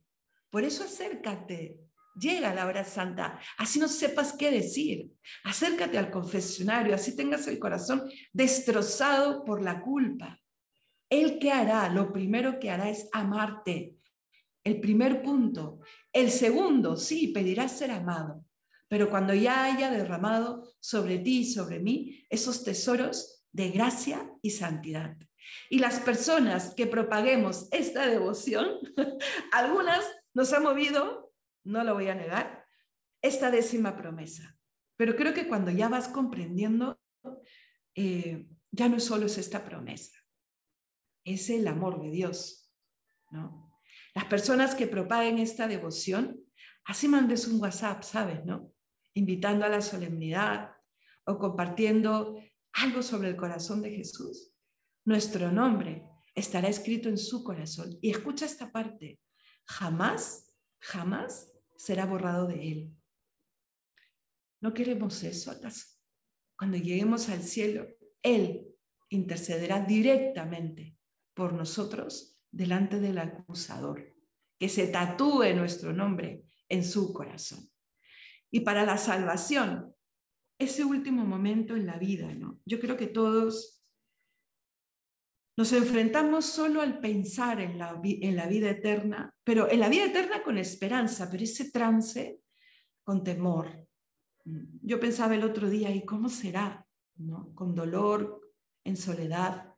[0.51, 1.79] Por eso acércate,
[2.21, 5.11] Llega la hora santa, así no sepas qué decir.
[5.45, 10.39] Acércate al confesionario, así tengas el corazón destrozado por la culpa.
[11.11, 13.97] Él que hará, lo primero que hará es amarte.
[14.65, 15.81] El primer punto.
[16.13, 18.45] El segundo, sí, pedirás ser amado.
[18.89, 24.51] Pero cuando ya haya derramado sobre ti y sobre mí esos tesoros de gracia y
[24.51, 25.17] santidad.
[25.69, 28.79] Y las personas que propaguemos esta devoción,
[29.53, 31.31] algunas nos ha movido
[31.65, 32.65] no lo voy a negar,
[33.23, 34.57] esta décima promesa.
[34.97, 37.01] Pero creo que cuando ya vas comprendiendo,
[37.95, 40.19] eh, ya no solo es esta promesa,
[41.25, 42.73] es el amor de Dios,
[43.31, 43.71] ¿no?
[44.15, 46.41] Las personas que propaguen esta devoción,
[46.85, 48.73] así mandes un WhatsApp, ¿sabes, no?
[49.15, 50.73] Invitando a la solemnidad
[51.25, 52.37] o compartiendo
[52.73, 54.53] algo sobre el corazón de Jesús.
[55.05, 56.05] Nuestro nombre
[56.35, 57.99] estará escrito en su corazón.
[58.01, 59.21] Y escucha esta parte,
[59.65, 62.97] jamás, jamás será borrado de él.
[64.61, 65.87] ¿No queremos eso acaso?
[66.57, 67.87] Cuando lleguemos al cielo,
[68.23, 68.67] Él
[69.09, 70.99] intercederá directamente
[71.41, 74.15] por nosotros delante del acusador,
[74.59, 77.67] que se tatúe nuestro nombre en su corazón.
[78.51, 79.97] Y para la salvación,
[80.59, 82.61] ese último momento en la vida, ¿no?
[82.67, 83.83] Yo creo que todos
[85.57, 90.05] nos enfrentamos solo al pensar en la, en la vida eterna, pero en la vida
[90.05, 92.43] eterna con esperanza, pero ese trance
[93.03, 93.89] con temor.
[94.45, 96.87] Yo pensaba el otro día, ¿y cómo será?
[97.15, 97.55] ¿No?
[97.55, 98.43] Con dolor,
[98.85, 99.75] en soledad,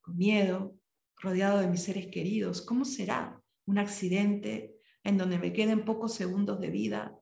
[0.00, 0.78] con miedo,
[1.24, 2.62] rodeado de mis seres queridos.
[2.62, 7.18] ¿Cómo será un accidente en donde me queden pocos segundos de vida?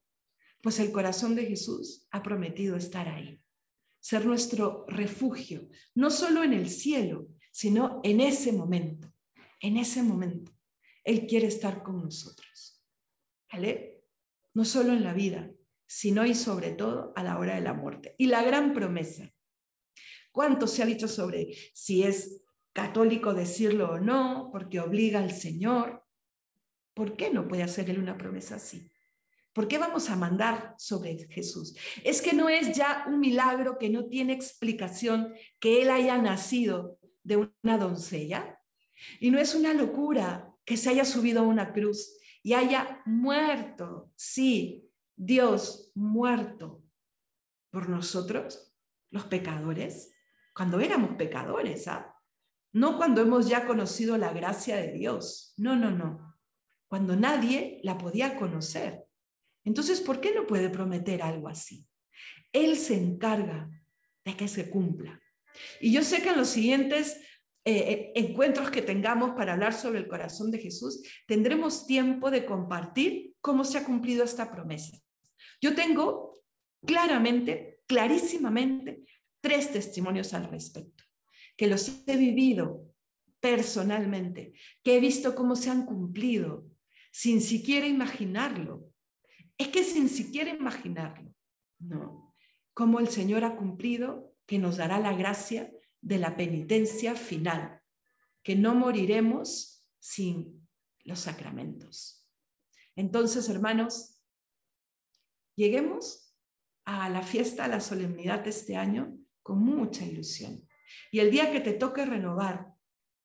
[0.60, 3.40] Pues el corazón de Jesús ha prometido estar ahí,
[4.00, 9.12] ser nuestro refugio, no solo en el cielo, sino en ese momento,
[9.60, 10.52] en ese momento.
[11.04, 12.84] Él quiere estar con nosotros.
[13.52, 14.04] ¿Vale?
[14.54, 15.50] No solo en la vida,
[15.86, 18.14] sino y sobre todo a la hora de la muerte.
[18.18, 19.32] Y la gran promesa.
[20.30, 22.41] ¿Cuánto se ha dicho sobre si es
[22.72, 26.04] católico decirlo o no, porque obliga al Señor?
[26.94, 28.90] ¿Por qué no puede hacer él una promesa así?
[29.52, 31.76] ¿Por qué vamos a mandar sobre Jesús?
[32.04, 36.98] Es que no es ya un milagro que no tiene explicación que Él haya nacido
[37.22, 38.58] de una doncella.
[39.20, 44.10] Y no es una locura que se haya subido a una cruz y haya muerto,
[44.16, 46.82] sí, Dios muerto
[47.70, 48.74] por nosotros,
[49.10, 50.12] los pecadores,
[50.54, 52.11] cuando éramos pecadores, ¿ah?
[52.72, 56.36] No cuando hemos ya conocido la gracia de Dios, no, no, no,
[56.88, 59.04] cuando nadie la podía conocer.
[59.64, 61.86] Entonces, ¿por qué no puede prometer algo así?
[62.52, 63.70] Él se encarga
[64.24, 65.20] de que se cumpla.
[65.80, 67.20] Y yo sé que en los siguientes
[67.64, 72.44] eh, eh, encuentros que tengamos para hablar sobre el corazón de Jesús, tendremos tiempo de
[72.44, 74.98] compartir cómo se ha cumplido esta promesa.
[75.60, 76.32] Yo tengo
[76.84, 79.04] claramente, clarísimamente,
[79.40, 81.01] tres testimonios al respecto,
[81.56, 82.92] que los he vivido
[83.40, 86.66] personalmente, que he visto cómo se han cumplido,
[87.10, 88.88] sin siquiera imaginarlo.
[89.58, 91.34] Es que sin siquiera imaginarlo,
[91.78, 92.34] ¿no?
[92.72, 97.80] Cómo el Señor ha cumplido, que nos dará la gracia de la penitencia final,
[98.42, 100.68] que no moriremos sin
[101.04, 102.28] los sacramentos.
[102.96, 104.20] Entonces, hermanos,
[105.54, 106.34] lleguemos
[106.84, 110.66] a la fiesta, a la solemnidad de este año con mucha ilusión.
[111.10, 112.72] Y el día que te toque renovar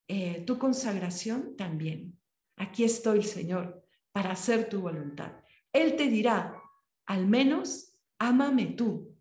[0.08, 2.18] eh, tu consagración, también.
[2.56, 5.34] Aquí estoy, Señor, para hacer tu voluntad.
[5.74, 6.62] Él te dirá,
[7.06, 9.16] al menos, ámame tú.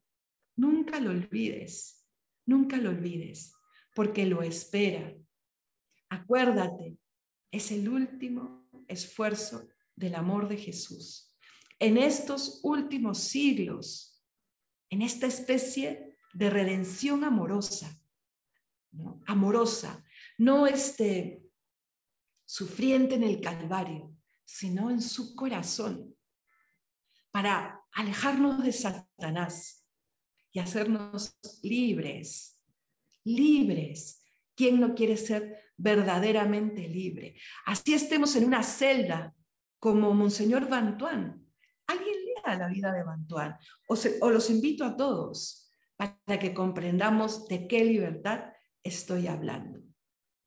[0.57, 2.07] Nunca lo olvides,
[2.47, 3.53] nunca lo olvides,
[3.95, 5.15] porque lo espera.
[6.09, 6.97] Acuérdate,
[7.51, 11.35] es el último esfuerzo del amor de Jesús.
[11.79, 14.23] En estos últimos siglos,
[14.89, 18.01] en esta especie de redención amorosa,
[19.27, 20.05] amorosa,
[20.39, 21.43] no este
[22.45, 26.17] sufriente en el Calvario, sino en su corazón,
[27.31, 29.87] para alejarnos de Satanás
[30.53, 32.63] y hacernos libres,
[33.25, 34.23] libres.
[34.55, 37.37] ¿Quién no quiere ser verdaderamente libre?
[37.67, 39.35] Así estemos en una celda
[39.79, 41.47] como Monseñor Bantuán.
[41.87, 43.57] Alguien lea la vida de Bantuán
[43.87, 48.45] o, o los invito a todos para que comprendamos de qué libertad
[48.87, 49.83] estoy hablando.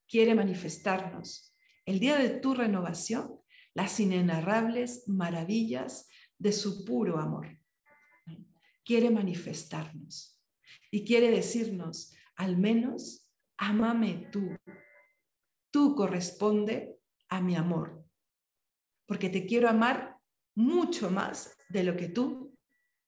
[0.07, 3.39] Quiere manifestarnos el día de tu renovación
[3.73, 7.59] las inenarrables maravillas de su puro amor.
[8.83, 10.41] Quiere manifestarnos
[10.91, 14.55] y quiere decirnos, al menos, ámame tú.
[15.71, 18.03] Tú corresponde a mi amor,
[19.05, 20.17] porque te quiero amar
[20.55, 22.57] mucho más de lo que tú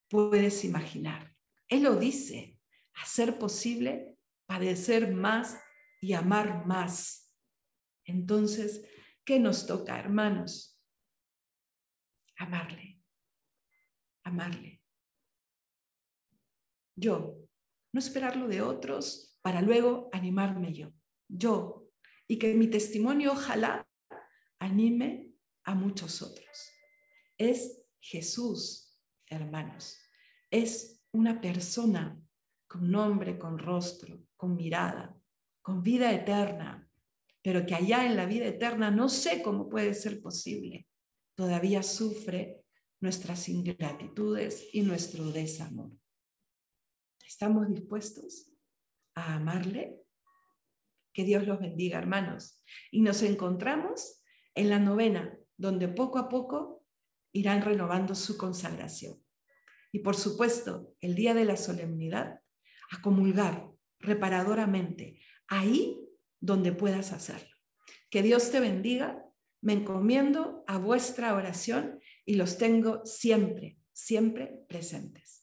[0.08, 1.36] puedes imaginar.
[1.68, 2.60] Él lo dice,
[2.94, 4.11] hacer posible
[4.52, 5.58] padecer más
[6.02, 7.34] y amar más.
[8.04, 8.86] Entonces,
[9.24, 10.78] ¿qué nos toca, hermanos?
[12.36, 13.02] Amarle,
[14.26, 14.84] amarle.
[16.98, 17.48] Yo,
[17.94, 20.92] no esperarlo de otros para luego animarme yo.
[21.30, 21.88] Yo,
[22.28, 23.88] y que mi testimonio ojalá
[24.60, 25.32] anime
[25.64, 26.70] a muchos otros.
[27.38, 29.98] Es Jesús, hermanos.
[30.50, 32.22] Es una persona
[32.72, 35.14] con nombre, con rostro, con mirada,
[35.62, 36.90] con vida eterna,
[37.42, 40.88] pero que allá en la vida eterna no sé cómo puede ser posible.
[41.36, 42.64] Todavía sufre
[43.02, 45.92] nuestras ingratitudes y nuestro desamor.
[47.28, 48.54] ¿Estamos dispuestos
[49.16, 50.00] a amarle?
[51.12, 52.64] Que Dios los bendiga, hermanos.
[52.90, 54.24] Y nos encontramos
[54.56, 56.86] en la novena, donde poco a poco
[57.34, 59.22] irán renovando su consagración.
[59.92, 62.40] Y por supuesto, el día de la solemnidad,
[62.92, 66.00] a comulgar reparadoramente, ahí
[66.40, 67.56] donde puedas hacerlo.
[68.10, 69.24] Que Dios te bendiga,
[69.62, 75.41] me encomiendo a vuestra oración y los tengo siempre, siempre presentes.